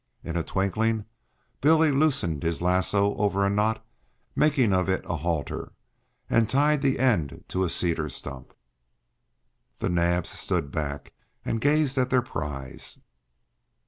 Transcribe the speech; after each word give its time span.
In 0.23 0.35
a 0.35 0.41
twinkling 0.41 1.05
Billy 1.61 1.91
loosened 1.91 2.41
his 2.41 2.59
lasso 2.59 3.13
over 3.17 3.45
a 3.45 3.51
knot, 3.51 3.85
making 4.35 4.73
of 4.73 4.89
it 4.89 5.05
a 5.07 5.17
halter, 5.17 5.73
and 6.27 6.49
tied 6.49 6.81
the 6.81 6.97
end 6.97 7.43
to 7.49 7.63
a 7.63 7.69
cedar 7.69 8.09
stump. 8.09 8.55
The 9.77 9.89
Naabs 9.89 10.29
stood 10.29 10.71
back 10.71 11.13
and 11.45 11.61
gazed 11.61 11.99
at 11.99 12.09
their 12.09 12.23
prize. 12.23 12.97